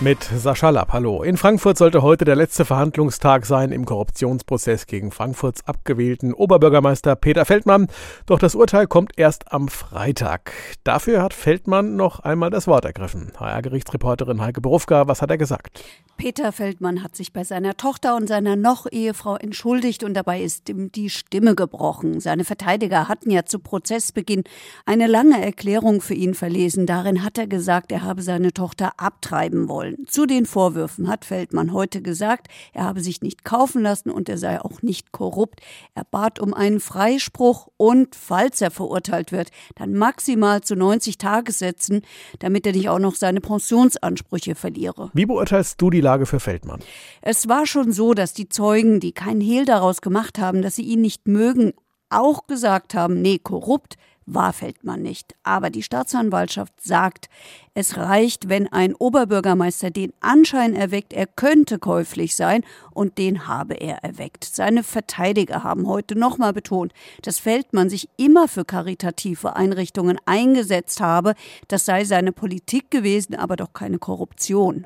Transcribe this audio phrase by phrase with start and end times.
[0.00, 1.22] Mit Sascha Lapp, hallo.
[1.22, 7.44] In Frankfurt sollte heute der letzte Verhandlungstag sein im Korruptionsprozess gegen Frankfurts abgewählten Oberbürgermeister Peter
[7.44, 7.86] Feldmann.
[8.26, 10.52] Doch das Urteil kommt erst am Freitag.
[10.82, 13.32] Dafür hat Feldmann noch einmal das Wort ergriffen.
[13.38, 15.84] HR-Gerichtsreporterin Heike Berufka, was hat er gesagt?
[16.16, 20.90] Peter Feldmann hat sich bei seiner Tochter und seiner Noch-Ehefrau entschuldigt und dabei ist ihm
[20.90, 22.20] die Stimme gebrochen.
[22.20, 24.42] Seine Verteidiger hatten ja zu Prozessbeginn
[24.86, 26.86] eine lange Erklärung für ihn verlesen.
[26.86, 29.83] Darin hat er gesagt, er habe seine Tochter abtreiben wollen.
[30.06, 34.38] Zu den Vorwürfen hat Feldmann heute gesagt, er habe sich nicht kaufen lassen und er
[34.38, 35.60] sei auch nicht korrupt.
[35.94, 42.02] Er bat um einen Freispruch und, falls er verurteilt wird, dann maximal zu 90 Tagessätzen,
[42.38, 45.10] damit er nicht auch noch seine Pensionsansprüche verliere.
[45.14, 46.80] Wie beurteilst du die Lage für Feldmann?
[47.22, 50.82] Es war schon so, dass die Zeugen, die keinen Hehl daraus gemacht haben, dass sie
[50.82, 51.72] ihn nicht mögen,
[52.10, 53.96] auch gesagt haben, nee, korrupt
[54.26, 55.34] war Feldmann nicht.
[55.42, 57.28] Aber die Staatsanwaltschaft sagt,
[57.74, 62.62] es reicht, wenn ein Oberbürgermeister den Anschein erweckt, er könnte käuflich sein,
[62.92, 64.44] und den habe er erweckt.
[64.44, 71.34] Seine Verteidiger haben heute nochmal betont, dass Feldmann sich immer für karitative Einrichtungen eingesetzt habe.
[71.68, 74.84] Das sei seine Politik gewesen, aber doch keine Korruption.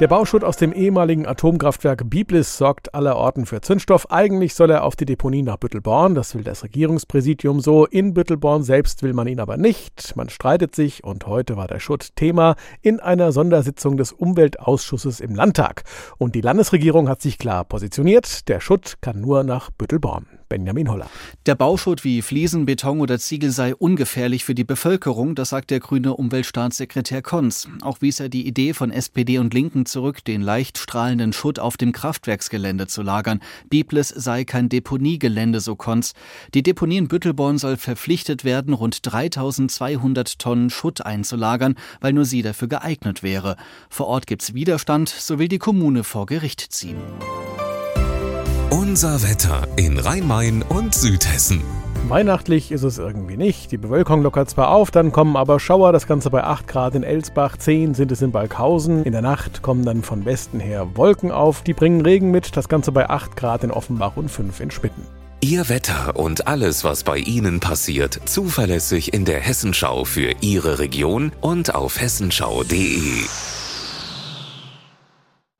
[0.00, 4.10] Der Bauschutt aus dem ehemaligen Atomkraftwerk Biblis sorgt allerorten für Zündstoff.
[4.10, 6.16] Eigentlich soll er auf die Deponie nach Büttelborn.
[6.16, 7.86] Das will das Regierungspräsidium so.
[7.86, 10.16] In Büttelborn selbst will man ihn aber nicht.
[10.16, 15.36] Man streitet sich und heute war der Schutt Thema in einer Sondersitzung des Umweltausschusses im
[15.36, 15.84] Landtag.
[16.18, 18.48] Und die Landesregierung hat sich klar positioniert.
[18.48, 20.26] Der Schutt kann nur nach Büttelborn.
[20.52, 21.08] Benjamin Holler.
[21.46, 25.80] Der Bauschutt wie Fliesen, Beton oder Ziegel sei ungefährlich für die Bevölkerung, das sagt der
[25.80, 27.68] grüne Umweltstaatssekretär Konz.
[27.80, 31.78] Auch wies er die Idee von SPD und Linken zurück, den leicht strahlenden Schutt auf
[31.78, 33.40] dem Kraftwerksgelände zu lagern.
[33.70, 36.12] Biblis sei kein Deponiegelände, so Konz.
[36.52, 42.42] Die Deponie in Büttelborn soll verpflichtet werden, rund 3200 Tonnen Schutt einzulagern, weil nur sie
[42.42, 43.56] dafür geeignet wäre.
[43.88, 46.98] Vor Ort gibt's Widerstand, so will die Kommune vor Gericht ziehen.
[48.72, 51.60] Unser Wetter in Rhein-Main und Südhessen.
[52.08, 53.70] Weihnachtlich ist es irgendwie nicht.
[53.70, 57.02] Die Bewölkung lockert zwar auf, dann kommen aber Schauer, das Ganze bei 8 Grad in
[57.02, 59.04] Elsbach, 10 sind es in Balkhausen.
[59.04, 62.70] In der Nacht kommen dann von Westen her Wolken auf, die bringen Regen mit, das
[62.70, 65.02] Ganze bei 8 Grad in Offenbach und 5 in Spitten.
[65.42, 71.32] Ihr Wetter und alles, was bei Ihnen passiert, zuverlässig in der Hessenschau für Ihre Region
[71.42, 73.26] und auf hessenschau.de.